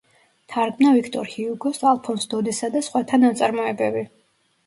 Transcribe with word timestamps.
თარგმნა 0.51 0.91
ვიქტორ 0.95 1.25
ჰიუგოს, 1.33 1.77
ალფონს 1.91 2.25
დოდეს 2.31 2.61
და 2.77 2.81
სხვათა 2.87 3.19
ნაწარმოებები. 3.25 4.05